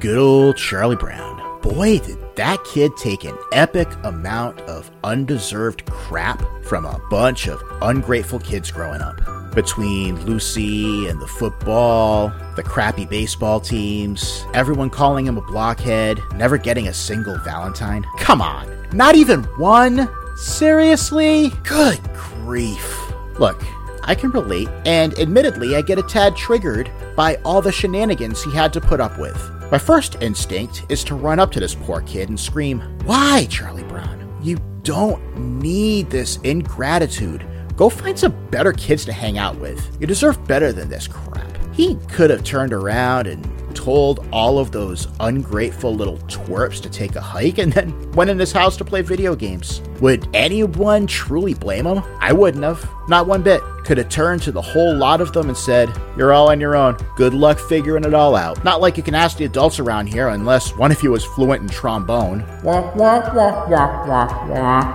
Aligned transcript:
Good 0.00 0.16
old 0.16 0.56
Charlie 0.56 0.96
Brown. 0.96 1.60
Boy, 1.60 1.98
did 1.98 2.16
that 2.36 2.64
kid 2.64 2.96
take 2.96 3.24
an 3.24 3.36
epic 3.52 3.86
amount 4.02 4.58
of 4.62 4.90
undeserved 5.04 5.84
crap 5.84 6.42
from 6.64 6.86
a 6.86 6.98
bunch 7.10 7.48
of 7.48 7.62
ungrateful 7.82 8.38
kids 8.38 8.70
growing 8.70 9.02
up. 9.02 9.20
Between 9.54 10.18
Lucy 10.24 11.06
and 11.06 11.20
the 11.20 11.26
football, 11.26 12.32
the 12.56 12.62
crappy 12.62 13.04
baseball 13.04 13.60
teams, 13.60 14.46
everyone 14.54 14.88
calling 14.88 15.26
him 15.26 15.36
a 15.36 15.42
blockhead, 15.42 16.18
never 16.34 16.56
getting 16.56 16.88
a 16.88 16.94
single 16.94 17.36
Valentine. 17.40 18.06
Come 18.20 18.40
on, 18.40 18.88
not 18.94 19.16
even 19.16 19.42
one? 19.58 20.08
Seriously? 20.34 21.52
Good 21.62 22.00
grief. 22.14 23.12
Look, 23.38 23.62
I 24.04 24.14
can 24.14 24.30
relate, 24.30 24.70
and 24.86 25.12
admittedly, 25.18 25.76
I 25.76 25.82
get 25.82 25.98
a 25.98 26.02
tad 26.02 26.36
triggered 26.36 26.90
by 27.14 27.34
all 27.44 27.60
the 27.60 27.70
shenanigans 27.70 28.42
he 28.42 28.50
had 28.52 28.72
to 28.72 28.80
put 28.80 28.98
up 28.98 29.18
with. 29.18 29.59
My 29.70 29.78
first 29.78 30.20
instinct 30.20 30.84
is 30.88 31.04
to 31.04 31.14
run 31.14 31.38
up 31.38 31.52
to 31.52 31.60
this 31.60 31.76
poor 31.76 32.00
kid 32.00 32.28
and 32.28 32.38
scream, 32.38 32.80
Why, 33.04 33.46
Charlie 33.48 33.84
Brown? 33.84 34.36
You 34.42 34.58
don't 34.82 35.60
need 35.60 36.10
this 36.10 36.38
ingratitude. 36.38 37.46
Go 37.76 37.88
find 37.88 38.18
some 38.18 38.34
better 38.50 38.72
kids 38.72 39.04
to 39.04 39.12
hang 39.12 39.38
out 39.38 39.56
with. 39.60 39.96
You 40.00 40.08
deserve 40.08 40.44
better 40.48 40.72
than 40.72 40.88
this 40.88 41.06
crap. 41.06 41.46
He 41.72 41.94
could 42.08 42.30
have 42.30 42.42
turned 42.42 42.72
around 42.72 43.28
and 43.28 43.44
told 43.80 44.26
all 44.30 44.58
of 44.58 44.72
those 44.72 45.08
ungrateful 45.20 45.94
little 45.94 46.18
twerps 46.28 46.82
to 46.82 46.90
take 46.90 47.16
a 47.16 47.20
hike 47.20 47.56
and 47.56 47.72
then 47.72 48.12
went 48.12 48.28
in 48.28 48.38
his 48.38 48.52
house 48.52 48.76
to 48.76 48.84
play 48.84 49.00
video 49.00 49.34
games. 49.34 49.80
Would 50.00 50.28
anyone 50.34 51.06
truly 51.06 51.54
blame 51.54 51.86
him? 51.86 52.02
I 52.20 52.34
wouldn't 52.34 52.62
have. 52.62 52.86
Not 53.08 53.26
one 53.26 53.42
bit. 53.42 53.62
Could 53.84 53.96
have 53.96 54.10
turned 54.10 54.42
to 54.42 54.52
the 54.52 54.60
whole 54.60 54.94
lot 54.94 55.22
of 55.22 55.32
them 55.32 55.48
and 55.48 55.56
said, 55.56 55.88
You're 56.14 56.34
all 56.34 56.50
on 56.50 56.60
your 56.60 56.76
own. 56.76 56.98
Good 57.16 57.32
luck 57.32 57.58
figuring 57.58 58.04
it 58.04 58.12
all 58.12 58.36
out. 58.36 58.62
Not 58.64 58.82
like 58.82 58.98
you 58.98 59.02
can 59.02 59.14
ask 59.14 59.38
the 59.38 59.46
adults 59.46 59.78
around 59.78 60.08
here 60.08 60.28
unless 60.28 60.76
one 60.76 60.92
of 60.92 61.02
you 61.02 61.14
is 61.14 61.24
fluent 61.24 61.62
in 61.62 61.68
trombone. 61.68 62.44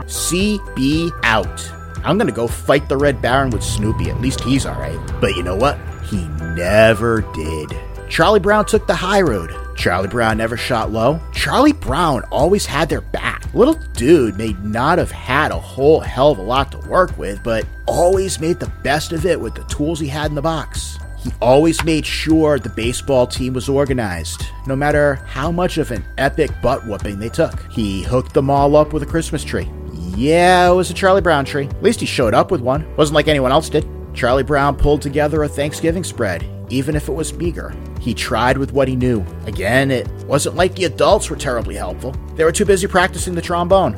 CB 0.06 1.10
out. 1.24 1.72
I'm 2.04 2.20
gonna 2.20 2.32
go 2.32 2.48
fight 2.48 2.88
the 2.88 2.98
Red 2.98 3.20
Baron 3.20 3.50
with 3.50 3.64
Snoopy. 3.64 4.12
At 4.12 4.22
least 4.22 4.42
he's 4.42 4.68
alright. 4.68 5.00
But 5.20 5.36
you 5.36 5.42
know 5.42 5.56
what? 5.56 5.80
He 6.06 6.28
never 6.56 7.22
did. 7.34 7.85
Charlie 8.16 8.40
Brown 8.40 8.64
took 8.64 8.88
the 8.88 8.96
high 8.96 9.20
road. 9.20 9.54
Charlie 9.76 10.08
Brown 10.08 10.38
never 10.38 10.56
shot 10.56 10.90
low. 10.90 11.20
Charlie 11.34 11.74
Brown 11.74 12.22
always 12.32 12.66
had 12.66 12.88
their 12.88 13.02
back. 13.02 13.54
Little 13.54 13.74
dude 13.92 14.38
may 14.38 14.54
not 14.64 15.00
have 15.00 15.12
had 15.12 15.52
a 15.52 15.60
whole 15.60 16.00
hell 16.00 16.32
of 16.32 16.38
a 16.38 16.42
lot 16.42 16.72
to 16.72 16.78
work 16.88 17.18
with, 17.18 17.44
but 17.44 17.68
always 17.88 18.40
made 18.40 18.58
the 18.58 18.72
best 18.84 19.12
of 19.12 19.26
it 19.26 19.38
with 19.38 19.54
the 19.54 19.66
tools 19.66 20.00
he 20.00 20.08
had 20.08 20.28
in 20.28 20.36
the 20.36 20.42
box. 20.42 20.98
He 21.18 21.30
always 21.42 21.84
made 21.84 22.06
sure 22.06 22.58
the 22.58 22.70
baseball 22.70 23.28
team 23.28 23.54
was 23.54 23.68
organized, 23.68 24.46
no 24.66 24.78
matter 24.78 25.16
how 25.26 25.52
much 25.52 25.78
of 25.78 25.92
an 25.92 26.06
epic 26.18 26.52
butt 26.62 26.88
whooping 26.88 27.20
they 27.20 27.28
took. 27.28 27.70
He 27.70 28.02
hooked 28.04 28.34
them 28.34 28.50
all 28.50 28.78
up 28.78 28.94
with 28.94 29.04
a 29.04 29.06
Christmas 29.06 29.44
tree. 29.44 29.70
Yeah, 29.92 30.72
it 30.72 30.74
was 30.74 30.90
a 30.90 30.94
Charlie 30.94 31.20
Brown 31.20 31.44
tree. 31.44 31.66
At 31.66 31.84
least 31.84 32.00
he 32.00 32.06
showed 32.06 32.34
up 32.34 32.50
with 32.50 32.62
one. 32.62 32.96
Wasn't 32.96 33.14
like 33.14 33.28
anyone 33.28 33.52
else 33.52 33.68
did. 33.68 33.86
Charlie 34.14 34.44
Brown 34.44 34.78
pulled 34.78 35.02
together 35.02 35.44
a 35.44 35.50
Thanksgiving 35.50 36.06
spread, 36.06 36.46
even 36.70 36.96
if 36.96 37.08
it 37.08 37.14
was 37.14 37.34
meager. 37.34 37.74
He 38.00 38.14
tried 38.14 38.58
with 38.58 38.74
what 38.74 38.88
he 38.88 38.96
knew. 38.96 39.26
Again, 39.46 39.92
it 39.92 40.08
wasn't 40.26 40.56
like 40.56 40.76
the 40.76 40.86
adults 40.86 41.30
were 41.30 41.36
terribly 41.36 41.76
helpful. 41.76 42.16
They 42.36 42.44
were 42.44 42.52
too 42.52 42.66
busy 42.66 42.88
practicing 42.88 43.36
the 43.36 43.42
trombone. 43.42 43.94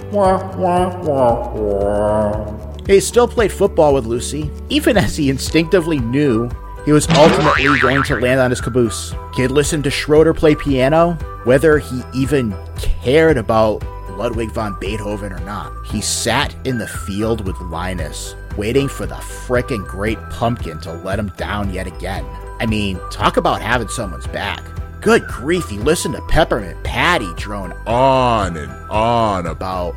He 2.88 3.00
still 3.02 3.28
played 3.28 3.52
football 3.52 3.94
with 3.94 4.06
Lucy, 4.06 4.50
even 4.70 4.96
as 4.98 5.18
he 5.18 5.30
instinctively 5.30 6.00
knew 6.00 6.50
he 6.86 6.94
was 6.94 7.06
ultimately 7.10 7.66
going 7.82 8.02
to 8.04 8.16
land 8.16 8.40
on 8.40 8.50
his 8.50 8.62
caboose. 8.62 9.14
Kid 9.36 9.52
listened 9.52 9.84
to 9.84 9.92
Schroeder 9.92 10.34
play 10.34 10.56
piano, 10.56 11.16
whether 11.44 11.80
he 11.80 12.02
even 12.14 12.56
cared 12.78 13.38
about 13.38 13.84
Ludwig 14.12 14.52
von 14.52 14.78
Beethoven 14.80 15.34
or 15.34 15.40
not. 15.42 15.74
He 15.88 16.00
sat 16.00 16.56
in 16.66 16.78
the 16.78 16.88
field 16.88 17.46
with 17.46 17.60
Linus, 17.60 18.36
waiting 18.56 18.88
for 18.88 19.06
the 19.06 19.16
frickin' 19.16 19.86
great 19.86 20.18
pumpkin 20.30 20.80
to 20.80 20.94
let 20.94 21.20
him 21.20 21.32
down 21.36 21.74
yet 21.74 21.88
again. 21.88 22.26
I 22.60 22.66
mean, 22.66 23.00
talk 23.12 23.38
about 23.38 23.62
having 23.62 23.88
someone's 23.88 24.28
back. 24.28 24.64
Good 25.02 25.28
grief, 25.28 25.72
you 25.72 25.82
listen 25.82 26.12
to 26.14 26.22
Peppermint 26.24 26.84
Patty 26.84 27.32
drone 27.36 27.72
on 27.86 28.58
and 28.58 28.72
on 28.90 29.46
about 29.46 29.94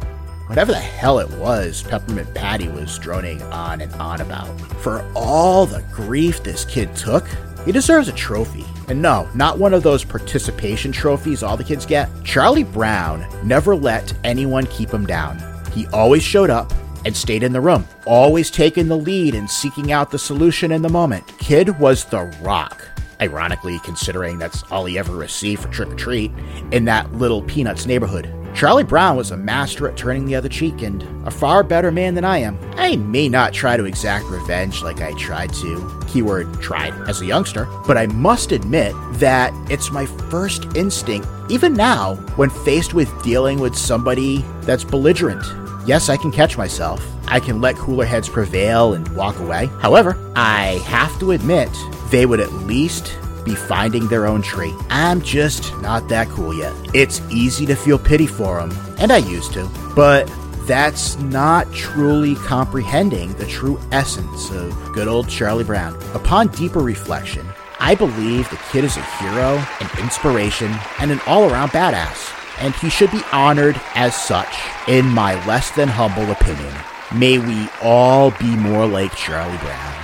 whatever 0.46 0.72
the 0.72 0.78
hell 0.78 1.18
it 1.18 1.30
was 1.30 1.82
Peppermint 1.82 2.34
Patty 2.34 2.68
was 2.68 2.98
droning 2.98 3.42
on 3.44 3.80
and 3.80 3.92
on 3.94 4.20
about. 4.20 4.48
For 4.82 5.02
all 5.14 5.64
the 5.64 5.82
grief 5.92 6.42
this 6.42 6.64
kid 6.64 6.94
took, 6.94 7.26
he 7.64 7.72
deserves 7.72 8.08
a 8.08 8.12
trophy. 8.12 8.66
And 8.88 9.00
no, 9.00 9.28
not 9.34 9.58
one 9.58 9.72
of 9.72 9.82
those 9.82 10.04
participation 10.04 10.92
trophies 10.92 11.42
all 11.42 11.56
the 11.56 11.64
kids 11.64 11.86
get. 11.86 12.10
Charlie 12.24 12.64
Brown 12.64 13.26
never 13.42 13.74
let 13.74 14.12
anyone 14.24 14.66
keep 14.66 14.90
him 14.90 15.06
down. 15.06 15.38
He 15.72 15.86
always 15.88 16.22
showed 16.22 16.50
up 16.50 16.72
and 17.04 17.16
stayed 17.16 17.42
in 17.42 17.52
the 17.52 17.60
room, 17.60 17.86
always 18.06 18.50
taking 18.50 18.88
the 18.88 18.96
lead 18.96 19.34
and 19.34 19.50
seeking 19.50 19.92
out 19.92 20.10
the 20.10 20.18
solution 20.18 20.72
in 20.72 20.82
the 20.82 20.88
moment. 20.88 21.26
Kid 21.38 21.78
was 21.78 22.04
the 22.04 22.24
rock. 22.42 22.86
Ironically, 23.20 23.78
considering 23.80 24.38
that's 24.38 24.62
all 24.70 24.86
he 24.86 24.98
ever 24.98 25.14
received 25.14 25.62
for 25.62 25.68
trick 25.68 25.90
or 25.90 25.96
treat 25.96 26.32
in 26.72 26.86
that 26.86 27.12
little 27.12 27.42
Peanuts 27.42 27.84
neighborhood. 27.84 28.34
Charlie 28.54 28.82
Brown 28.82 29.16
was 29.16 29.30
a 29.30 29.36
master 29.36 29.88
at 29.88 29.96
turning 29.96 30.24
the 30.24 30.34
other 30.34 30.48
cheek 30.48 30.82
and 30.82 31.02
a 31.26 31.30
far 31.30 31.62
better 31.62 31.92
man 31.92 32.14
than 32.14 32.24
I 32.24 32.38
am. 32.38 32.58
I 32.76 32.96
may 32.96 33.28
not 33.28 33.52
try 33.52 33.76
to 33.76 33.84
exact 33.84 34.24
revenge 34.24 34.82
like 34.82 35.00
I 35.00 35.12
tried 35.12 35.52
to, 35.54 36.02
keyword 36.08 36.60
tried, 36.60 36.92
as 37.08 37.20
a 37.20 37.26
youngster, 37.26 37.66
but 37.86 37.96
I 37.96 38.06
must 38.06 38.52
admit 38.52 38.92
that 39.14 39.52
it's 39.70 39.92
my 39.92 40.06
first 40.06 40.64
instinct, 40.76 41.28
even 41.48 41.74
now, 41.74 42.16
when 42.36 42.50
faced 42.50 42.92
with 42.92 43.22
dealing 43.22 43.60
with 43.60 43.76
somebody 43.76 44.44
that's 44.62 44.84
belligerent. 44.84 45.44
Yes, 45.90 46.08
I 46.08 46.16
can 46.16 46.30
catch 46.30 46.56
myself. 46.56 47.04
I 47.26 47.40
can 47.40 47.60
let 47.60 47.74
cooler 47.74 48.04
heads 48.04 48.28
prevail 48.28 48.94
and 48.94 49.08
walk 49.16 49.40
away. 49.40 49.66
However, 49.80 50.16
I 50.36 50.80
have 50.86 51.18
to 51.18 51.32
admit, 51.32 51.68
they 52.12 52.26
would 52.26 52.38
at 52.38 52.52
least 52.52 53.18
be 53.44 53.56
finding 53.56 54.06
their 54.06 54.24
own 54.28 54.40
tree. 54.40 54.72
I'm 54.88 55.20
just 55.20 55.76
not 55.78 56.08
that 56.08 56.28
cool 56.28 56.54
yet. 56.54 56.72
It's 56.94 57.20
easy 57.28 57.66
to 57.66 57.74
feel 57.74 57.98
pity 57.98 58.28
for 58.28 58.60
them, 58.60 58.70
and 59.00 59.10
I 59.10 59.16
used 59.16 59.52
to, 59.54 59.68
but 59.96 60.32
that's 60.68 61.18
not 61.18 61.66
truly 61.74 62.36
comprehending 62.36 63.32
the 63.32 63.46
true 63.46 63.80
essence 63.90 64.48
of 64.52 64.92
good 64.92 65.08
old 65.08 65.28
Charlie 65.28 65.64
Brown. 65.64 66.00
Upon 66.14 66.46
deeper 66.52 66.78
reflection, 66.78 67.44
I 67.80 67.96
believe 67.96 68.48
the 68.48 68.60
kid 68.70 68.84
is 68.84 68.96
a 68.96 69.02
hero, 69.02 69.56
an 69.80 69.98
inspiration, 69.98 70.72
and 71.00 71.10
an 71.10 71.20
all 71.26 71.50
around 71.50 71.70
badass, 71.70 72.39
and 72.60 72.74
he 72.76 72.88
should 72.88 73.10
be 73.10 73.22
honored 73.32 73.80
as 73.94 74.14
such, 74.14 74.54
in 74.86 75.06
my 75.06 75.44
less 75.46 75.70
than 75.72 75.88
humble 75.88 76.30
opinion. 76.30 76.74
May 77.14 77.38
we 77.38 77.68
all 77.82 78.30
be 78.32 78.54
more 78.54 78.86
like 78.86 79.14
Charlie 79.16 79.58
Brown. 79.58 79.99